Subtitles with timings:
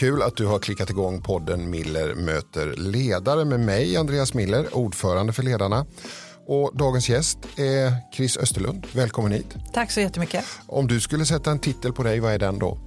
[0.00, 5.32] Kul att du har klickat igång podden Miller möter ledare med mig, Andreas Miller, ordförande
[5.32, 5.86] för Ledarna.
[6.46, 8.86] Och dagens gäst är Chris Österlund.
[8.92, 9.54] Välkommen hit.
[9.72, 10.44] Tack så jättemycket.
[10.66, 12.78] Om du skulle sätta en titel på dig, vad är den då?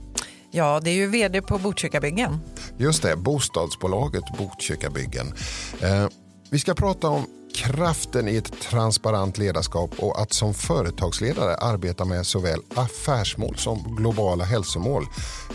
[0.52, 2.40] Ja, det är ju vd på Botkyrkabyggen.
[2.78, 5.34] Just det, bostadsbolaget Botkyrkabyggen.
[5.82, 6.08] Eh,
[6.50, 7.26] vi ska prata om
[7.56, 14.44] kraften i ett transparent ledarskap och att som företagsledare arbeta med såväl affärsmål som globala
[14.44, 15.06] hälsomål.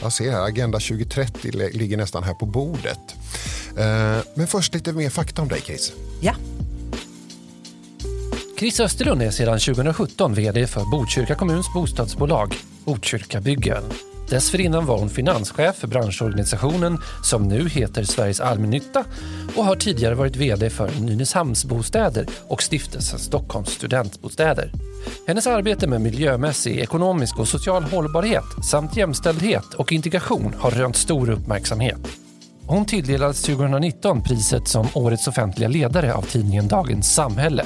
[0.02, 3.14] Jag ser här, Agenda 2030 ligger nästan här på bordet.
[3.78, 5.92] Eh, men först lite mer fakta om dig, Chris.
[6.20, 6.34] Ja.
[8.58, 13.82] Chris Österlund är sedan 2017 vd för Botkyrka kommuns bostadsbolag Botkyrkabyggen.
[14.30, 19.04] Dessförinnan var hon finanschef för branschorganisationen som nu heter Sveriges Allmännytta
[19.56, 24.72] och har tidigare varit VD för Nynäshamnsbostäder och stiftelsen Stockholms studentbostäder.
[25.26, 31.30] Hennes arbete med miljömässig, ekonomisk och social hållbarhet samt jämställdhet och integration har rönt stor
[31.30, 32.08] uppmärksamhet.
[32.66, 37.64] Hon tilldelades 2019 priset som Årets offentliga ledare av tidningen Dagens Samhälle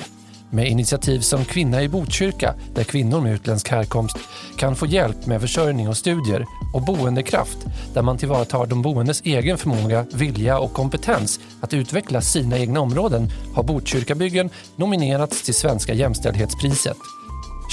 [0.52, 4.16] med initiativ som Kvinna i Botkyrka där kvinnor med utländsk härkomst
[4.56, 7.58] kan få hjälp med försörjning och studier och Boendekraft
[7.94, 13.28] där man tillvaratar de boendes egen förmåga, vilja och kompetens att utveckla sina egna områden
[13.54, 16.96] har Botkyrkabyggen nominerats till Svenska jämställdhetspriset.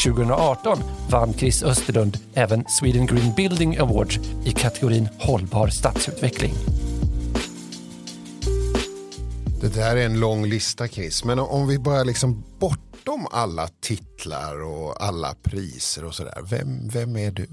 [0.05, 6.53] 2018 vann Chris Österlund även Sweden Green Building Awards i kategorin Hållbar stadsutveckling.
[9.61, 14.63] Det där är en lång lista Chris, men om vi bara liksom bortom alla titlar
[14.63, 17.47] och alla priser och sådär, vem, vem är du?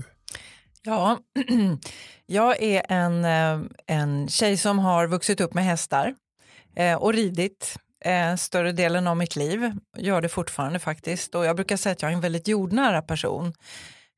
[0.82, 1.18] Ja,
[2.26, 6.14] jag är en, eh, en tjej som har vuxit upp med hästar
[6.76, 9.72] eh, och ridit eh, större delen av mitt liv.
[9.96, 13.52] Gör det fortfarande faktiskt och jag brukar säga att jag är en väldigt jordnära person.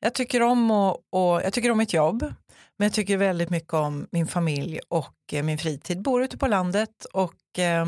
[0.00, 2.22] Jag tycker om, och, och jag tycker om mitt jobb,
[2.76, 6.02] men jag tycker väldigt mycket om min familj och min fritid.
[6.02, 7.86] Bor ute på landet och Eh,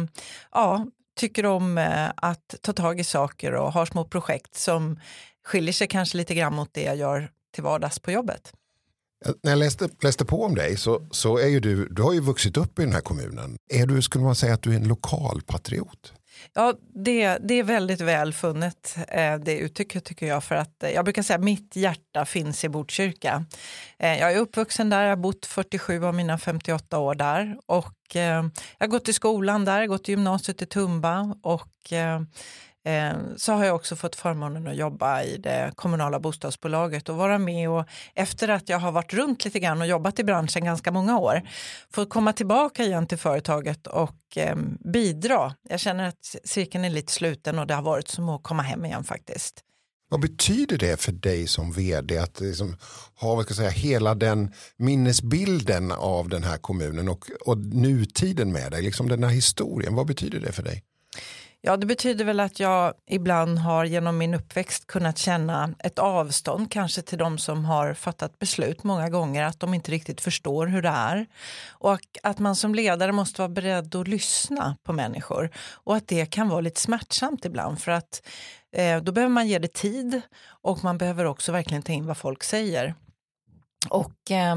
[0.53, 0.87] ja,
[1.17, 5.01] tycker om eh, att ta tag i saker och har små projekt som
[5.45, 8.53] skiljer sig kanske lite grann mot det jag gör till vardags på jobbet.
[9.27, 12.13] Eh, när jag läste, läste på om dig så, så är ju du, du har
[12.13, 13.57] ju vuxit upp i den här kommunen.
[13.75, 16.13] Är du, skulle man säga att du är en lokalpatriot?
[16.53, 20.45] Ja, det, det är väldigt väl funnet eh, det uttrycket tycker jag.
[20.45, 23.45] För att eh, jag brukar säga att mitt hjärta finns i Botkyrka.
[23.99, 27.59] Eh, jag är uppvuxen där, jag har bott 47 av mina 58 år där.
[27.67, 31.93] Och jag har gått i skolan där, gått i gymnasiet i Tumba och
[32.85, 37.39] Eh, så har jag också fått förmånen att jobba i det kommunala bostadsbolaget och vara
[37.39, 40.93] med och efter att jag har varit runt lite grann och jobbat i branschen ganska
[40.93, 41.43] många år
[41.91, 45.55] få komma tillbaka igen till företaget och ehm, bidra.
[45.69, 48.85] Jag känner att cirkeln är lite sluten och det har varit som att komma hem
[48.85, 49.65] igen faktiskt.
[50.09, 52.77] Vad betyder det för dig som vd att liksom
[53.21, 58.73] ha vad ska säga, hela den minnesbilden av den här kommunen och, och nutiden med
[58.73, 60.83] dig, liksom den här historien, vad betyder det för dig?
[61.63, 66.73] Ja, det betyder väl att jag ibland har genom min uppväxt kunnat känna ett avstånd
[66.73, 70.83] kanske till de som har fattat beslut många gånger, att de inte riktigt förstår hur
[70.83, 71.27] det är.
[71.69, 76.27] Och att man som ledare måste vara beredd att lyssna på människor och att det
[76.27, 78.27] kan vara lite smärtsamt ibland för att
[78.73, 82.17] eh, då behöver man ge det tid och man behöver också verkligen ta in vad
[82.17, 82.95] folk säger.
[83.89, 84.57] Och eh,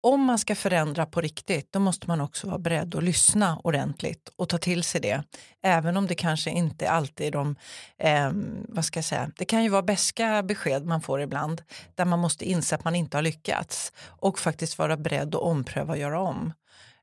[0.00, 4.28] om man ska förändra på riktigt då måste man också vara beredd att lyssna ordentligt
[4.36, 5.22] och ta till sig det.
[5.62, 7.56] Även om det kanske inte alltid är de,
[7.98, 8.30] eh,
[8.68, 11.62] vad ska jag säga, det kan ju vara beska besked man får ibland
[11.94, 15.92] där man måste inse att man inte har lyckats och faktiskt vara beredd att ompröva
[15.92, 16.52] och göra om.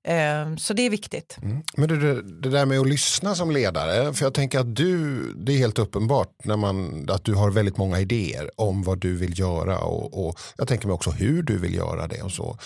[0.09, 1.37] Ehm, så det är viktigt.
[1.41, 1.61] Mm.
[1.77, 5.53] Men det, det, där med att lyssna som ledare, för jag tänker att du, det
[5.53, 9.39] är helt uppenbart när man, att du har väldigt många idéer om vad du vill
[9.39, 12.57] göra och, och jag tänker mig också hur du vill göra det och så.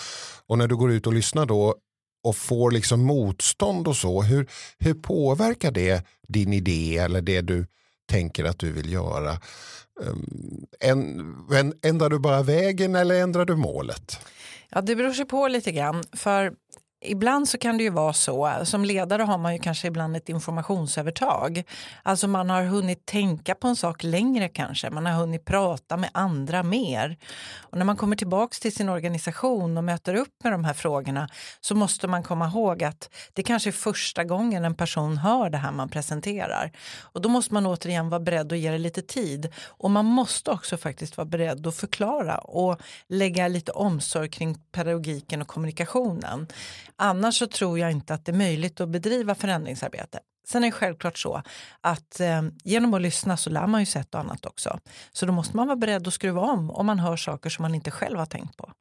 [0.46, 1.74] Och när du går ut och lyssnar då
[2.24, 7.66] och får liksom motstånd och så, hur, hur påverkar det din idé eller det du
[8.10, 9.40] tänker att du vill göra?
[10.00, 14.18] Um, ändrar du bara vägen eller ändrar du målet?
[14.74, 16.04] Ja, det beror sig på lite grann.
[16.12, 16.52] För
[17.04, 20.28] ibland så kan det ju vara så, som ledare har man ju kanske ibland ett
[20.28, 21.62] informationsövertag.
[22.02, 26.10] Alltså man har hunnit tänka på en sak längre kanske, man har hunnit prata med
[26.14, 27.16] andra mer.
[27.60, 31.28] Och när man kommer tillbaks till sin organisation och möter upp med de här frågorna
[31.60, 35.58] så måste man komma ihåg att det kanske är första gången en person hör det
[35.58, 36.72] här man presenterar.
[37.00, 39.52] Och då måste man återigen vara beredd att ge det lite tid.
[39.66, 45.42] Och man måste också faktiskt vara beredd att förklara och lägga lite omsorg kring pedagogiken
[45.42, 46.46] och kommunikationen.
[46.98, 50.18] Annars så tror jag inte att det är möjligt att bedriva förändringsarbete.
[50.48, 51.42] Sen är det självklart så
[51.80, 54.78] att eh, genom att lyssna så lär man ju sig ett och annat också.
[55.12, 57.74] Så då måste man vara beredd att skruva om om man hör saker som man
[57.74, 58.72] inte själv har tänkt på.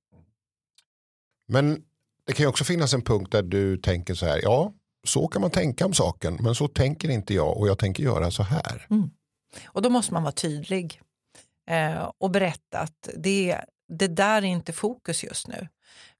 [1.47, 1.83] Men
[2.25, 4.73] det kan ju också finnas en punkt där du tänker så här, ja,
[5.07, 8.31] så kan man tänka om saken, men så tänker inte jag och jag tänker göra
[8.31, 8.87] så här.
[8.89, 9.09] Mm.
[9.65, 11.01] Och då måste man vara tydlig
[11.69, 15.67] eh, och berätta att det, det där är inte fokus just nu.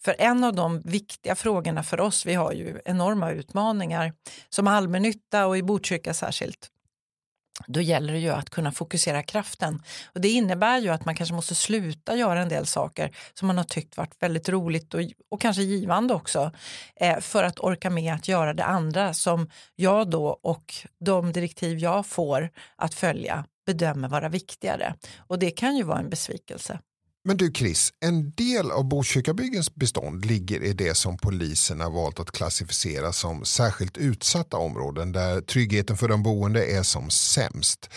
[0.03, 4.13] För en av de viktiga frågorna för oss, vi har ju enorma utmaningar
[4.49, 6.69] som allmännytta och i Botkyrka särskilt.
[7.67, 9.83] Då gäller det ju att kunna fokusera kraften.
[10.15, 13.57] Och det innebär ju att man kanske måste sluta göra en del saker som man
[13.57, 16.51] har tyckt varit väldigt roligt och, och kanske givande också.
[16.95, 21.79] Eh, för att orka med att göra det andra som jag då och de direktiv
[21.79, 24.95] jag får att följa bedömer vara viktigare.
[25.17, 26.79] Och det kan ju vara en besvikelse.
[27.25, 32.19] Men du Chris, en del av Botkyrkabyggens bestånd ligger i det som polisen har valt
[32.19, 37.89] att klassificera som särskilt utsatta områden där tryggheten för de boende är som sämst.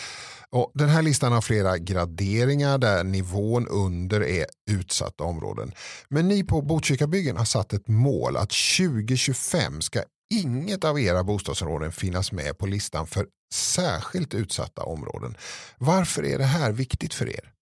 [0.51, 5.73] Och den här listan har flera graderingar där nivån under är utsatta områden.
[6.09, 10.03] Men ni på Botkyrkabyggen har satt ett mål att 2025 ska
[10.35, 15.37] inget av era bostadsområden finnas med på listan för särskilt utsatta områden.
[15.79, 17.56] Varför är det här viktigt för er?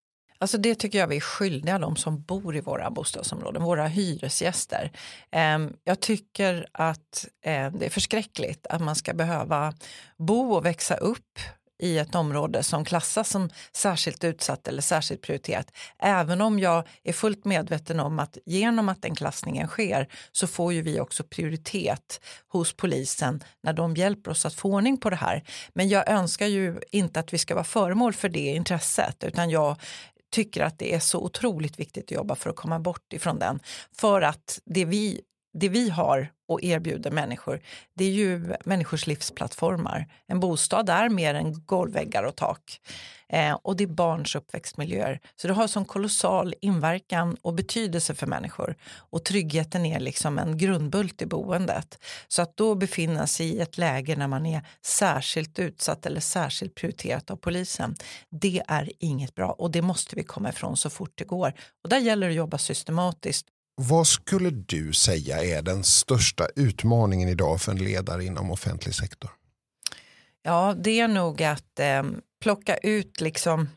[0.44, 4.92] Alltså det tycker jag vi är skyldiga de som bor i våra bostadsområden, våra hyresgäster.
[5.30, 9.74] Ehm, jag tycker att eh, det är förskräckligt att man ska behöva
[10.18, 11.38] bo och växa upp
[11.78, 15.66] i ett område som klassas som särskilt utsatt eller särskilt prioriterat.
[15.98, 20.72] Även om jag är fullt medveten om att genom att den klassningen sker så får
[20.72, 25.16] ju vi också prioritet hos polisen när de hjälper oss att få ordning på det
[25.16, 25.44] här.
[25.72, 29.76] Men jag önskar ju inte att vi ska vara föremål för det intresset utan jag
[30.34, 33.60] tycker att det är så otroligt viktigt att jobba för att komma bort ifrån den.
[33.96, 35.20] För att det vi,
[35.54, 37.60] det vi har och erbjuder människor,
[37.94, 40.06] det är ju människors livsplattformar.
[40.26, 42.80] En bostad är mer än golvväggar och tak.
[43.28, 45.20] Eh, och det är barns uppväxtmiljöer.
[45.36, 48.76] Så det har sån kolossal inverkan och betydelse för människor.
[49.10, 51.98] Och tryggheten är liksom en grundbult i boendet.
[52.28, 56.74] Så att då befinna sig i ett läge när man är särskilt utsatt eller särskilt
[56.74, 57.94] prioriterat av polisen,
[58.30, 61.52] det är inget bra och det måste vi komma ifrån så fort det går.
[61.84, 67.28] Och där gäller det att jobba systematiskt vad skulle du säga är den största utmaningen
[67.28, 69.30] idag för en ledare inom offentlig sektor?
[70.42, 72.02] Ja, det är nog att eh,
[72.42, 73.68] plocka ut liksom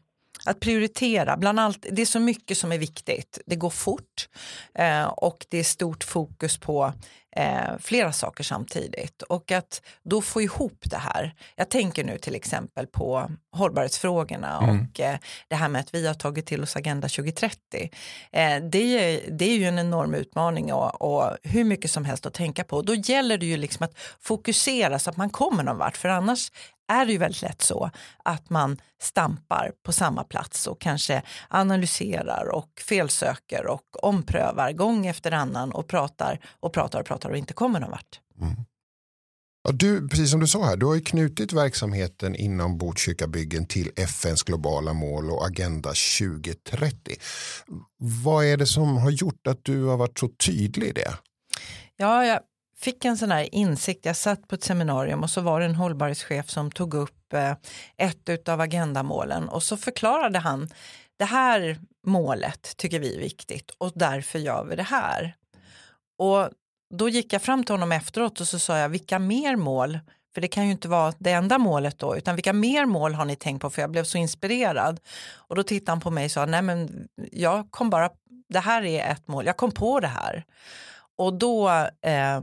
[0.45, 3.39] att prioritera, bland allt, det är så mycket som är viktigt.
[3.45, 4.29] Det går fort
[4.73, 6.93] eh, och det är stort fokus på
[7.37, 9.21] eh, flera saker samtidigt.
[9.21, 11.33] Och att då få ihop det här.
[11.55, 14.87] Jag tänker nu till exempel på hållbarhetsfrågorna mm.
[14.93, 15.17] och eh,
[15.47, 17.89] det här med att vi har tagit till oss Agenda 2030.
[18.31, 22.25] Eh, det, är, det är ju en enorm utmaning och, och, hur mycket som helst
[22.25, 22.81] att tänka på.
[22.81, 26.51] Då gäller det ju liksom att fokusera så att man kommer någon vart för annars
[26.87, 27.89] är det ju väldigt lätt så
[28.23, 35.31] att man stampar på samma plats och kanske analyserar och felsöker och omprövar gång efter
[35.31, 38.19] annan och pratar och pratar och pratar och inte kommer någon vart.
[38.41, 38.55] Mm.
[39.67, 43.91] Ja, du, precis som du sa här, du har ju knutit verksamheten inom Botkyrkabyggen till
[43.95, 47.15] FNs globala mål och Agenda 2030.
[47.97, 51.13] Vad är det som har gjort att du har varit så tydlig i det?
[51.97, 52.39] Ja, jag
[52.79, 54.05] fick en sån här insikt.
[54.05, 57.53] Jag satt på ett seminarium och så var det en hållbarhetschef som tog upp eh,
[57.97, 60.69] ett av agendamålen och så förklarade han
[61.17, 65.35] det här målet tycker vi är viktigt och därför gör vi det här.
[66.17, 66.49] Och
[66.93, 69.99] då gick jag fram till honom efteråt och så sa jag vilka mer mål
[70.37, 73.25] för det kan ju inte vara det enda målet då, utan vilka mer mål har
[73.25, 73.69] ni tänkt på?
[73.69, 74.99] För jag blev så inspirerad.
[75.33, 78.09] Och då tittade han på mig och sa, nej men jag kom bara,
[78.49, 80.45] det här är ett mål, jag kom på det här.
[81.17, 81.69] Och då
[82.01, 82.41] eh,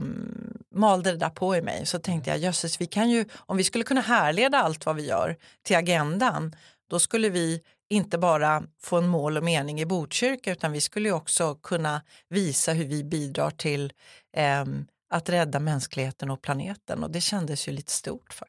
[0.71, 1.85] malde det där på i mig.
[1.85, 5.07] Så tänkte jag, jösses, vi kan ju, om vi skulle kunna härleda allt vad vi
[5.07, 6.55] gör till agendan,
[6.89, 11.11] då skulle vi inte bara få en mål och mening i Botkyrka, utan vi skulle
[11.11, 13.93] också kunna visa hur vi bidrar till
[14.37, 14.65] eh,
[15.09, 17.03] att rädda mänskligheten och planeten.
[17.03, 18.33] Och det kändes ju lite stort.
[18.33, 18.47] För.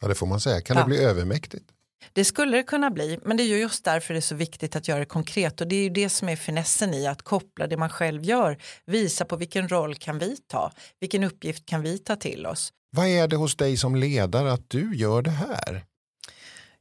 [0.00, 0.60] Ja, det får man säga.
[0.60, 0.82] Kan ja.
[0.82, 1.70] det bli övermäktigt?
[2.12, 4.88] Det skulle det kunna bli, men det är just därför det är så viktigt att
[4.88, 7.76] göra det konkret och det är ju det som är finessen i att koppla det
[7.76, 12.16] man själv gör, visa på vilken roll kan vi ta, vilken uppgift kan vi ta
[12.16, 12.72] till oss.
[12.90, 15.84] Vad är det hos dig som ledare att du gör det här?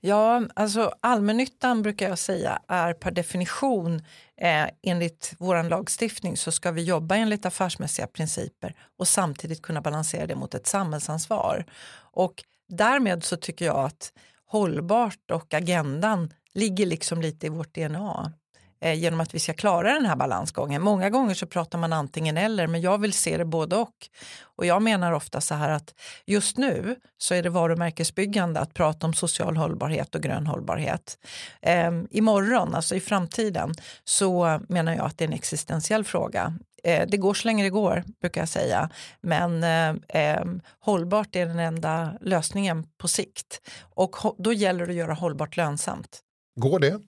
[0.04, 4.02] Ja, alltså allmännyttan brukar jag säga är per definition
[4.42, 10.28] eh, enligt vår lagstiftning så ska vi jobba enligt affärsmässiga principer och samtidigt kunna balansera
[10.28, 11.66] det mot ett samhällsansvar.
[12.14, 14.14] Och därmed så tycker jag att
[14.52, 18.34] hållbart och agendan ligger liksom lite i vårt DNA
[18.82, 20.82] eh, genom att vi ska klara den här balansgången.
[20.82, 23.96] Många gånger så pratar man antingen eller men jag vill se det både och.
[24.56, 25.94] Och jag menar ofta så här att
[26.26, 31.18] just nu så är det varumärkesbyggande att prata om social hållbarhet och grön hållbarhet.
[31.62, 33.74] Eh, imorgon, alltså i framtiden,
[34.04, 36.54] så menar jag att det är en existentiell fråga.
[36.84, 38.90] Eh, det går så länge det går, brukar jag säga.
[39.22, 40.46] Men eh, eh,
[40.80, 43.62] hållbart är den enda lösningen på sikt.
[43.96, 46.22] Och då gäller det att göra hållbart lönsamt.
[46.56, 47.00] Går det?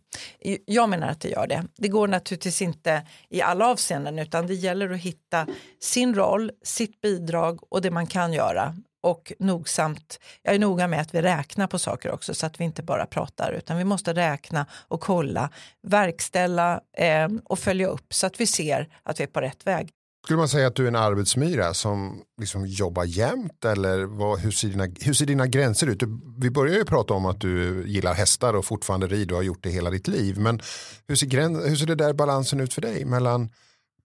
[0.65, 1.63] Jag menar att det gör det.
[1.77, 5.47] Det går naturligtvis inte i alla avseenden utan det gäller att hitta
[5.79, 8.75] sin roll, sitt bidrag och det man kan göra.
[9.01, 12.63] Och nogsamt, jag är noga med att vi räknar på saker också så att vi
[12.63, 15.49] inte bara pratar utan vi måste räkna och kolla,
[15.81, 19.89] verkställa eh, och följa upp så att vi ser att vi är på rätt väg.
[20.25, 24.51] Skulle man säga att du är en arbetsmyra som liksom jobbar jämt eller vad, hur,
[24.51, 26.03] ser dina, hur ser dina gränser ut?
[26.39, 29.63] Vi börjar ju prata om att du gillar hästar och fortfarande rider och har gjort
[29.63, 30.37] det hela ditt liv.
[30.37, 30.61] Men
[31.07, 33.49] hur ser, gräns, hur ser det där balansen ut för dig mellan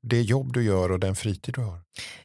[0.02, 1.80] det jobb du gör och den fritid du har?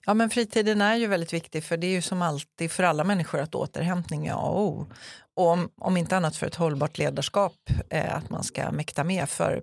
[0.05, 3.03] Ja men fritiden är ju väldigt viktig för det är ju som alltid för alla
[3.03, 4.87] människor att återhämtning är A och O.
[5.35, 7.55] Och om, om inte annat för ett hållbart ledarskap
[7.89, 9.61] eh, att man ska mäkta med för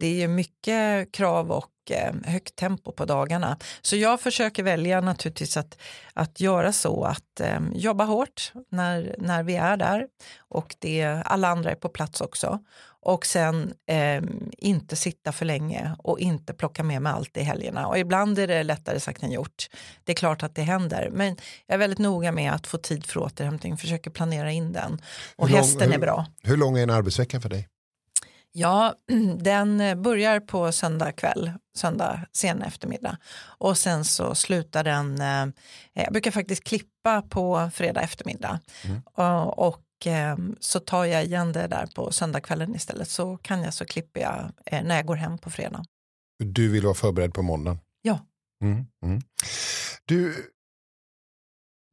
[0.00, 3.58] det är ju mycket krav och eh, högt tempo på dagarna.
[3.82, 5.78] Så jag försöker välja naturligtvis att,
[6.12, 10.06] att göra så att eh, jobba hårt när, när vi är där
[10.38, 12.58] och det, alla andra är på plats också
[13.00, 14.22] och sen eh,
[14.58, 17.86] inte sitta för länge och inte plocka med mig allt i helgerna.
[17.86, 19.68] Och ibland är det lättare sagt än gjort.
[20.04, 23.06] Det är klart att det händer, men jag är väldigt noga med att få tid
[23.06, 25.00] för återhämtning, försöker planera in det den.
[25.36, 26.26] Och lång, hästen hur, är bra.
[26.42, 27.68] Hur lång är en arbetsvecka för dig?
[28.52, 28.94] Ja,
[29.38, 35.54] den börjar på söndag kväll, söndag sen eftermiddag och sen så slutar den, eh,
[36.04, 39.02] jag brukar faktiskt klippa på fredag eftermiddag mm.
[39.14, 43.74] och, och Ehm, så tar jag igen det där på söndagskvällen istället så kan jag
[43.74, 45.84] så klipper jag eh, när jag går hem på fredag.
[46.38, 47.78] Du vill vara förberedd på måndagen?
[48.02, 48.20] Ja.
[48.62, 49.22] Mm, mm.
[50.04, 50.34] Du,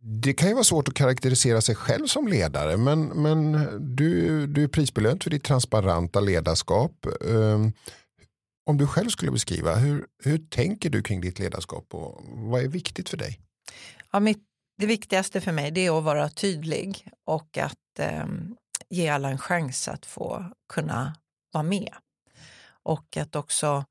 [0.08, 3.52] det kan ju vara svårt att karaktärisera sig själv som ledare men, men
[3.96, 7.06] du, du är prisbelönt för ditt transparenta ledarskap.
[7.06, 7.74] Ehm,
[8.66, 12.68] om du själv skulle beskriva, hur, hur tänker du kring ditt ledarskap och vad är
[12.68, 13.40] viktigt för dig?
[14.12, 14.44] Ja, mitt,
[14.78, 18.26] det viktigaste för mig är att vara tydlig och att eh,
[18.90, 21.16] ge alla en chans att få kunna
[21.52, 21.94] vara med.
[22.84, 23.86] Och att också,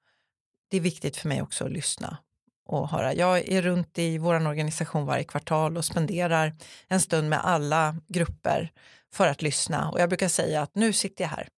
[0.70, 2.18] det är viktigt för mig också att lyssna
[2.66, 3.14] och höra.
[3.14, 6.54] Jag är runt i vår organisation varje kvartal och spenderar
[6.88, 8.72] en stund med alla grupper
[9.12, 9.90] för att lyssna.
[9.90, 11.48] Och jag brukar säga att nu sitter jag här.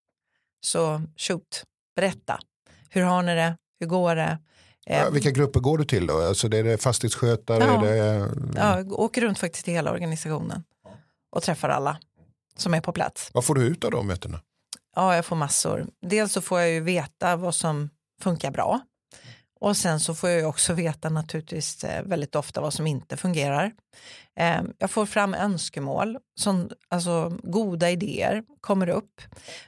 [0.60, 1.64] Så shoot,
[1.96, 2.40] berätta.
[2.90, 3.56] Hur har ni det?
[3.80, 4.38] Hur går det?
[4.84, 5.14] Ja, ehm.
[5.14, 6.22] vilka grupper går du till då?
[6.22, 7.64] Alltså det är det fastighetsskötare?
[7.64, 7.96] Ja, det...
[8.56, 10.64] ja, jag åker runt faktiskt i hela organisationen
[11.32, 11.98] och träffar alla
[12.56, 13.30] som är på plats.
[13.34, 14.40] Vad får du ut av de mötena?
[14.96, 15.86] Ja, jag får massor.
[16.06, 18.80] Dels så får jag ju veta vad som funkar bra.
[19.66, 23.72] Och sen så får jag också veta naturligtvis eh, väldigt ofta vad som inte fungerar.
[24.36, 29.20] Eh, jag får fram önskemål, som, alltså goda idéer kommer upp.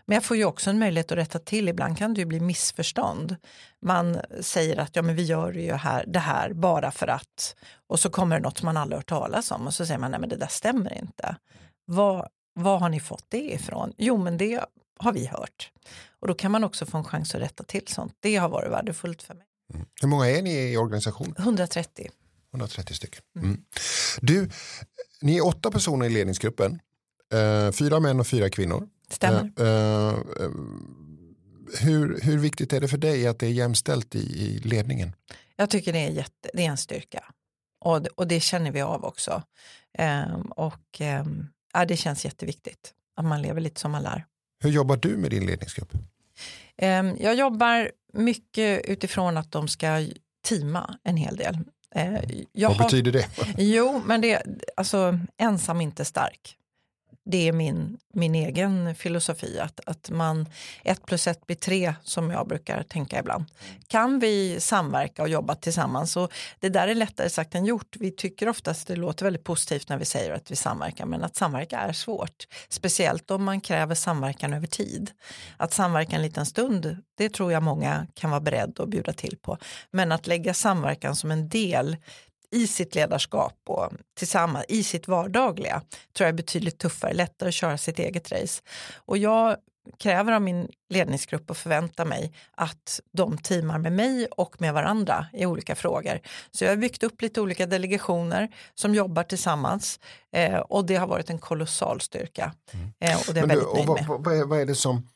[0.07, 1.69] Men jag får ju också en möjlighet att rätta till.
[1.69, 3.37] Ibland kan det ju bli missförstånd.
[3.83, 7.57] Man säger att ja, men vi gör ju här, det här bara för att.
[7.87, 10.11] Och så kommer det något som man aldrig hört talas om och så säger man
[10.11, 11.37] nej men det där stämmer inte.
[11.85, 13.93] Vad, vad har ni fått det ifrån?
[13.97, 14.65] Jo, men det
[14.99, 15.71] har vi hört.
[16.21, 18.15] Och då kan man också få en chans att rätta till sånt.
[18.21, 19.48] Det har varit värdefullt för mig.
[19.75, 19.87] Mm.
[20.01, 21.35] Hur många är ni i organisationen?
[21.39, 22.11] 130.
[22.53, 23.23] 130 stycken.
[23.37, 23.65] Mm.
[24.21, 24.51] Du,
[25.21, 26.81] ni är åtta personer i ledningsgruppen.
[27.35, 28.89] Uh, fyra män och fyra kvinnor.
[29.11, 29.53] Stämmer.
[29.61, 30.51] Uh, uh,
[31.81, 35.13] hur, hur viktigt är det för dig att det är jämställt i, i ledningen?
[35.57, 37.25] Jag tycker det är, jätte, det är en styrka.
[37.81, 39.43] Och, och det känner vi av också.
[39.99, 44.27] Um, och um, ja, det känns jätteviktigt att man lever lite som man lär.
[44.61, 45.93] Hur jobbar du med din ledningsgrupp?
[46.79, 50.07] Ehm, jag jobbar mycket utifrån att de ska
[50.49, 51.59] teama en hel del.
[51.95, 52.15] Ehm,
[52.53, 53.27] jag Vad har, betyder det?
[53.59, 54.43] Jo, men det,
[54.77, 56.55] alltså, ensam inte stark
[57.31, 60.49] det är min, min egen filosofi att, att man
[60.85, 63.45] ett plus ett blir tre som jag brukar tänka ibland.
[63.89, 67.97] Kan vi samverka och jobba tillsammans och det där är lättare sagt än gjort.
[68.01, 71.37] Vi tycker oftast det låter väldigt positivt när vi säger att vi samverkar men att
[71.37, 72.47] samverka är svårt.
[72.69, 75.11] Speciellt om man kräver samverkan över tid.
[75.57, 79.37] Att samverka en liten stund det tror jag många kan vara beredd att bjuda till
[79.43, 79.59] på.
[79.91, 81.97] Men att lägga samverkan som en del
[82.51, 85.83] i sitt ledarskap och tillsammans i sitt vardagliga
[86.17, 88.63] tror jag är betydligt tuffare, lättare att köra sitt eget race.
[88.97, 89.57] Och jag
[89.99, 95.27] kräver av min ledningsgrupp och förväntar mig att de teamar med mig och med varandra
[95.33, 96.21] i olika frågor.
[96.51, 100.01] Så jag har byggt upp lite olika delegationer som jobbar tillsammans
[100.33, 102.53] eh, och det har varit en kolossal styrka.
[102.71, 102.93] Mm.
[103.01, 104.07] Eh, och det är Men väldigt nöjd med.
[104.09, 105.09] Vad, vad, är, vad är det som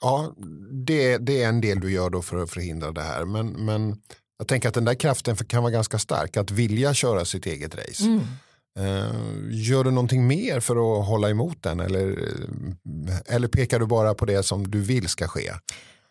[0.00, 0.34] ja,
[0.86, 3.24] det, det är en del du gör då för att förhindra det här.
[3.24, 4.00] Men, men
[4.44, 7.74] jag tänker att den där kraften kan vara ganska stark, att vilja köra sitt eget
[7.74, 8.04] race.
[8.04, 8.20] Mm.
[8.78, 9.14] Uh,
[9.50, 12.28] gör du någonting mer för att hålla emot den eller,
[13.26, 15.52] eller pekar du bara på det som du vill ska ske?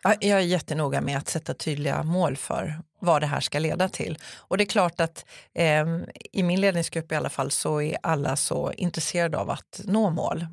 [0.02, 4.18] Jag är jättenoga med att sätta tydliga mål för vad det här ska leda till.
[4.36, 5.24] Och det är klart att
[5.54, 5.86] eh,
[6.32, 10.46] i min ledningsgrupp i alla fall så är alla så intresserade av att nå mål.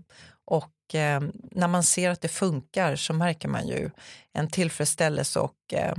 [0.45, 1.21] Och eh,
[1.51, 3.89] när man ser att det funkar så märker man ju
[4.33, 5.95] en tillfredsställelse och eh,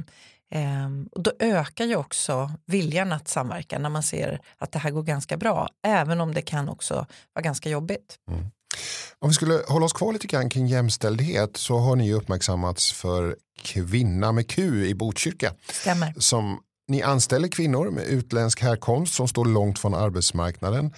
[0.52, 4.90] ehm, och då ökar ju också viljan att samverka när man ser att det här
[4.90, 8.18] går ganska bra, även om det kan också vara ganska jobbigt.
[8.30, 8.50] Mm.
[9.18, 13.37] Om vi skulle hålla oss kvar lite grann kring jämställdhet så har ni uppmärksammats för
[13.62, 15.54] Kvinna med Q i Botkyrka.
[15.71, 16.14] Stämmer.
[16.18, 20.94] Som ni anställer kvinnor med utländsk härkomst som står långt från arbetsmarknaden.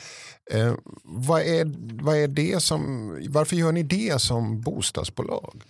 [0.50, 1.73] Eh, vad, är,
[2.04, 5.62] vad är det som, varför gör ni det som bostadsbolag?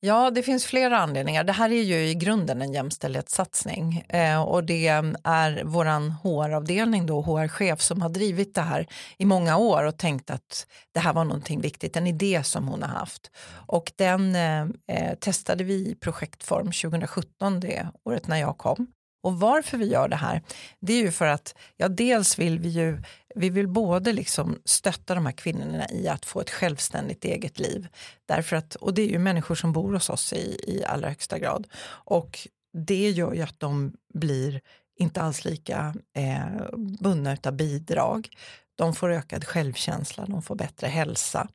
[0.00, 1.44] Ja, det finns flera anledningar.
[1.44, 7.22] Det här är ju i grunden en jämställdhetssatsning eh, och det är våran HR-avdelning, då,
[7.22, 8.86] HR-chef, som har drivit det här
[9.18, 12.82] i många år och tänkt att det här var någonting viktigt, en idé som hon
[12.82, 13.30] har haft.
[13.66, 18.86] Och den eh, eh testade vi i projektform 2017, det året när jag kom.
[19.22, 20.42] Och varför vi gör det här,
[20.80, 23.02] det är ju för att ja, dels vill vi ju
[23.36, 27.88] vi vill både liksom stötta de här kvinnorna i att få ett självständigt eget liv.
[28.26, 31.38] Därför att, och det är ju människor som bor hos oss i, i allra högsta
[31.38, 31.66] grad.
[31.86, 34.60] Och det gör ju att de blir
[34.96, 36.68] inte alls lika eh,
[37.00, 38.28] bundna av bidrag.
[38.76, 41.48] De får ökad självkänsla, de får bättre hälsa.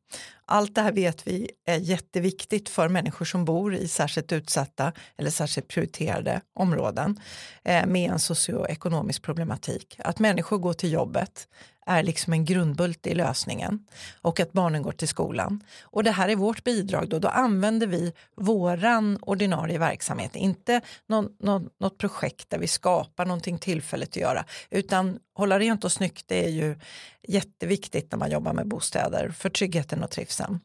[0.46, 5.30] Allt det här vet vi är jätteviktigt för människor som bor i särskilt utsatta eller
[5.30, 7.20] särskilt prioriterade områden
[7.64, 9.96] eh, med en socioekonomisk problematik.
[10.00, 11.48] Att människor går till jobbet,
[11.92, 13.88] är liksom en grundbult i lösningen
[14.22, 15.64] och att barnen går till skolan.
[15.82, 21.30] Och det här är vårt bidrag då, då använder vi våran ordinarie verksamhet, inte någon,
[21.40, 26.28] någon, något projekt där vi skapar någonting tillfälligt att göra, utan hålla rent och snyggt
[26.28, 26.80] det är ju
[27.28, 30.60] jätteviktigt när man jobbar med bostäder för tryggheten och trivseln.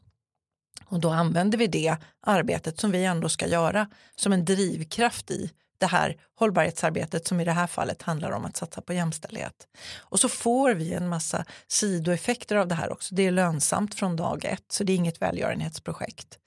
[0.88, 5.50] Och då använder vi det arbetet som vi ändå ska göra som en drivkraft i
[5.78, 9.66] det här hållbarhetsarbetet som i det här fallet handlar om att satsa på jämställdhet.
[9.98, 13.14] Och så får vi en massa sidoeffekter av det här också.
[13.14, 16.38] Det är lönsamt från dag ett så det är inget välgörenhetsprojekt.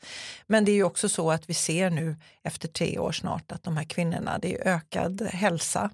[0.47, 3.63] Men det är ju också så att vi ser nu efter tre år snart att
[3.63, 5.89] de här kvinnorna, det är ökad hälsa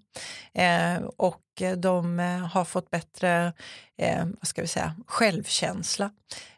[0.54, 1.42] eh, och
[1.78, 3.54] de eh, har fått bättre
[3.98, 6.12] eh, vad ska vi säga, självkänsla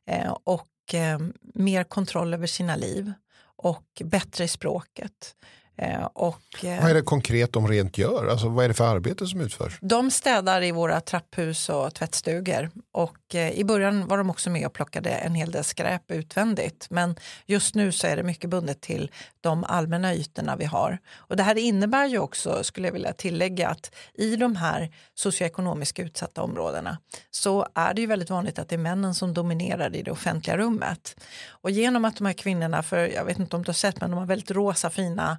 [0.06, 1.20] eh, och eh,
[1.54, 3.13] mer kontroll över sina liv
[3.58, 5.36] och bättre i språket.
[5.78, 8.28] Eh, och, eh, vad är det konkret de rent gör?
[8.28, 9.78] Alltså, vad är det för arbete som utförs?
[9.82, 14.66] De städar i våra trapphus och tvättstugor och eh, i början var de också med
[14.66, 18.82] och plockade en hel del skräp utvändigt men just nu så är det mycket bundet
[18.82, 19.12] till
[19.42, 20.98] de allmänna ytorna vi har.
[21.16, 26.00] Och det här innebär ju också, skulle jag vilja tillägga, att i de här socioekonomiskt
[26.00, 26.98] utsatta områdena
[27.32, 30.58] så är det ju väldigt vanligt att det är männen som dominerar i det offentliga
[30.58, 31.16] rummet.
[31.48, 34.10] Och genom att de här kvinnorna, för jag vet inte om du har sett men
[34.10, 35.38] de har väldigt rosa fina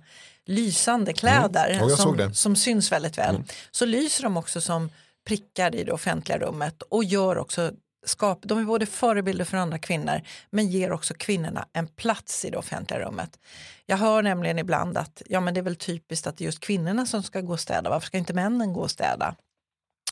[0.49, 1.89] lysande kläder mm.
[1.91, 3.35] som, som, syns väldigt väl.
[3.35, 3.47] Mm.
[3.71, 4.91] Så lyser de också som
[5.27, 7.73] prickar i det offentliga rummet och gör också
[8.07, 12.51] skap, de är både förebilder för andra kvinnor men ger också kvinnorna en plats i
[12.51, 13.39] det offentliga rummet.
[13.87, 16.61] Jag hör nämligen ibland att ja, men det är väl typiskt att det är just
[16.61, 19.35] kvinnorna som ska gå och städa, varför ska inte männen gå och städa?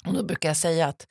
[0.07, 1.07] Och då brukar jag säga att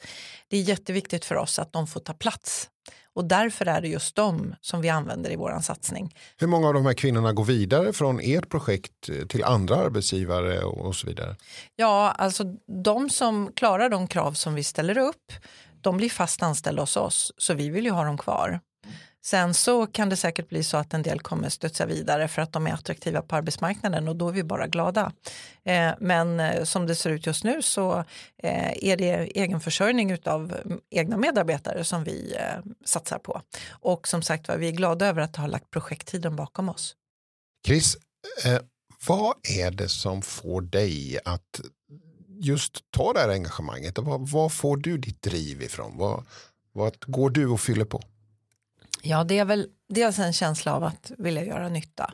[0.47, 2.69] det är jätteviktigt för oss att de får ta plats
[3.15, 6.15] och därför är det just dem som vi använder i vår satsning.
[6.38, 10.95] Hur många av de här kvinnorna går vidare från ert projekt till andra arbetsgivare och
[10.95, 11.36] så vidare?
[11.75, 12.43] Ja, alltså
[12.84, 15.34] de som klarar de krav som vi ställer upp,
[15.82, 18.60] de blir fast anställda hos oss, så vi vill ju ha dem kvar.
[19.25, 22.53] Sen så kan det säkert bli så att en del kommer studsa vidare för att
[22.53, 25.11] de är attraktiva på arbetsmarknaden och då är vi bara glada.
[25.63, 27.97] Eh, men eh, som det ser ut just nu så
[28.43, 32.35] eh, är det egenförsörjning av mm, egna medarbetare som vi
[32.85, 33.41] satsar på.
[33.69, 36.95] Och som sagt var, vi är glada över att ha lagt projekttiden bakom oss.
[37.67, 37.97] Chris,
[39.07, 41.61] vad är det som får dig att
[42.27, 43.99] just ta det här engagemanget?
[44.31, 45.97] Vad får du ditt driv ifrån?
[45.97, 46.25] Vad,
[46.73, 48.01] vad går du och fyller på?
[49.06, 52.13] Ja, det är väl dels en känsla av att vilja göra nytta.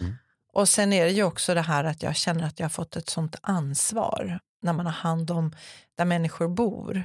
[0.00, 0.14] Mm.
[0.52, 2.96] Och sen är det ju också det här att jag känner att jag har fått
[2.96, 5.56] ett sånt ansvar när man har hand om
[5.94, 7.04] där människor bor.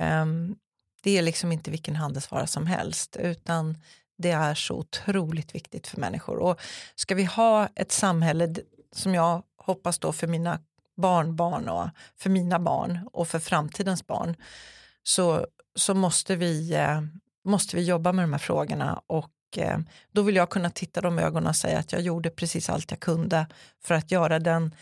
[0.00, 0.56] Um,
[1.02, 3.78] det är liksom inte vilken handelsvara som helst utan
[4.18, 6.38] det är så otroligt viktigt för människor.
[6.38, 6.60] Och
[6.94, 8.54] ska vi ha ett samhälle
[8.92, 10.60] som jag hoppas då för mina
[10.96, 14.36] barnbarn och för mina barn och för framtidens barn
[15.02, 17.00] så, så måste vi eh,
[17.46, 19.78] måste vi jobba med de här frågorna och eh,
[20.12, 22.90] då vill jag kunna titta dem i ögonen och säga att jag gjorde precis allt
[22.90, 23.46] jag kunde
[23.84, 24.74] för att göra den,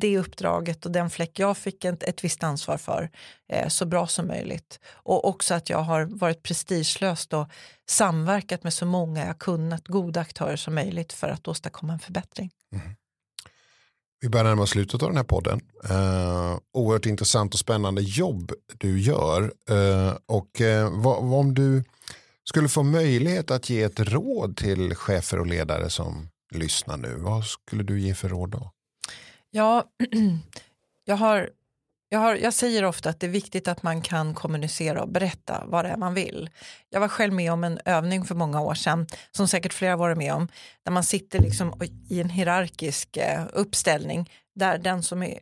[0.00, 3.10] det uppdraget och den fläck jag fick ett, ett visst ansvar för
[3.48, 4.80] eh, så bra som möjligt.
[4.92, 7.48] Och också att jag har varit prestigelöst och
[7.90, 12.50] samverkat med så många jag kunnat, goda aktörer som möjligt för att åstadkomma en förbättring.
[12.72, 12.94] Mm.
[14.22, 15.60] Vi börjar närma oss slutet av den här podden.
[15.90, 19.42] Uh, oerhört intressant och spännande jobb du gör.
[19.70, 21.84] Uh, och uh, vad, om du
[22.44, 27.44] skulle få möjlighet att ge ett råd till chefer och ledare som lyssnar nu, vad
[27.44, 28.70] skulle du ge för råd då?
[29.50, 29.84] Ja,
[31.04, 31.50] jag, har,
[32.12, 35.64] jag, har, jag säger ofta att det är viktigt att man kan kommunicera och berätta
[35.66, 36.50] vad det är man vill.
[36.90, 40.18] Jag var själv med om en övning för många år sedan, som säkert flera varit
[40.18, 40.48] med om,
[40.84, 45.38] där man sitter liksom i en hierarkisk eh, uppställning där den som är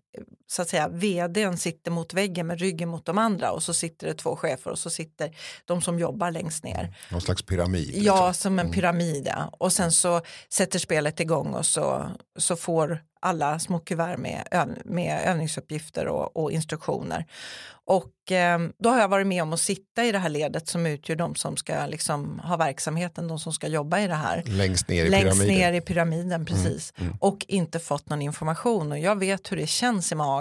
[0.50, 4.06] så att säga vdn sitter mot väggen med ryggen mot de andra och så sitter
[4.06, 6.96] det två chefer och så sitter de som jobbar längst ner.
[7.10, 7.86] Någon slags pyramid.
[7.86, 8.04] Liksom.
[8.04, 8.72] Ja, som en mm.
[8.72, 9.26] pyramid.
[9.26, 9.50] Ja.
[9.52, 14.68] Och sen så sätter spelet igång och så, så får alla små kuvert med, öv,
[14.84, 17.26] med övningsuppgifter och, och instruktioner.
[17.84, 20.86] Och eh, då har jag varit med om att sitta i det här ledet som
[20.86, 24.42] utgör de som ska liksom ha verksamheten, de som ska jobba i det här.
[24.46, 25.54] Längst ner i Längst pyramiden.
[25.54, 26.92] ner i pyramiden, precis.
[26.96, 27.18] Mm, mm.
[27.20, 30.39] Och inte fått någon information och jag vet hur det känns i magen.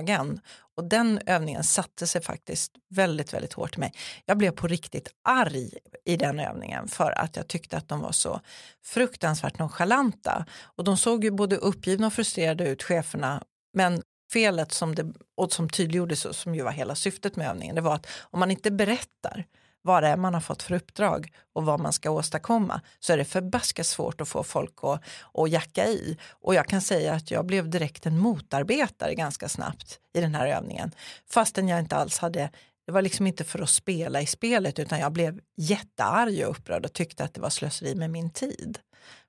[0.76, 3.94] Och den övningen satte sig faktiskt väldigt, väldigt hårt i mig.
[4.26, 5.70] Jag blev på riktigt arg
[6.06, 8.42] i den övningen för att jag tyckte att de var så
[8.86, 10.46] fruktansvärt nonchalanta.
[10.62, 14.02] Och de såg ju både uppgivna och frustrerade ut, cheferna, men
[14.34, 17.96] felet som, det, och som tydliggjordes som ju var hela syftet med övningen, det var
[17.96, 19.46] att om man inte berättar
[19.82, 23.18] vad det är man har fått för uppdrag och vad man ska åstadkomma så är
[23.18, 26.18] det förbaskat svårt att få folk att, att jacka i.
[26.30, 30.48] Och jag kan säga att jag blev direkt en motarbetare ganska snabbt i den här
[30.48, 30.92] övningen.
[31.32, 32.50] Fastän jag inte alls hade
[32.90, 36.86] det var liksom inte för att spela i spelet utan jag blev jättearg och upprörd
[36.86, 38.80] och tyckte att det var slöseri med min tid.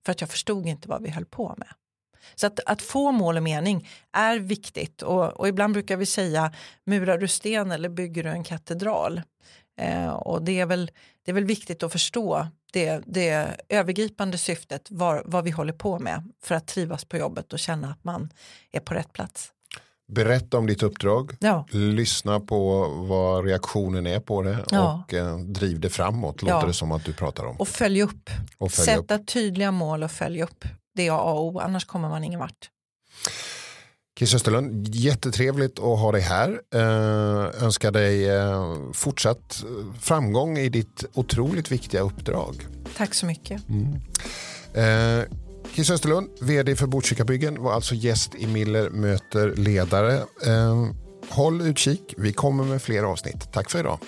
[0.04, 1.68] För att jag förstod inte vad vi höll på med.
[2.34, 6.52] Så att, att få mål och mening är viktigt och, och ibland brukar vi säga
[6.84, 9.22] murar du sten eller bygger du en katedral?
[9.80, 10.90] Eh, och det är, väl,
[11.24, 15.98] det är väl viktigt att förstå det, det övergripande syftet, var, vad vi håller på
[15.98, 18.30] med för att trivas på jobbet och känna att man
[18.72, 19.52] är på rätt plats.
[20.12, 21.66] Berätta om ditt uppdrag, ja.
[21.70, 25.04] lyssna på vad reaktionen är på det ja.
[25.08, 26.66] och eh, driv det framåt, låter ja.
[26.66, 27.56] det som att du pratar om.
[27.56, 29.26] Och följ upp, och följ sätta upp.
[29.26, 30.64] tydliga mål och följ upp.
[30.94, 32.70] Det är A och O, annars kommer man ingen vart.
[34.20, 36.60] Chris Österlund, jättetrevligt att ha dig här.
[36.74, 39.64] Eh, önskar dig eh, fortsatt
[40.00, 42.66] framgång i ditt otroligt viktiga uppdrag.
[42.96, 43.62] Tack så mycket.
[43.68, 43.94] Mm.
[44.74, 45.24] Eh,
[45.74, 50.14] Chris Österlund, vd för Botkyrkabyggen, var alltså gäst i Miller möter ledare.
[50.46, 50.86] Eh,
[51.28, 53.52] håll utkik, vi kommer med fler avsnitt.
[53.52, 53.98] Tack för idag.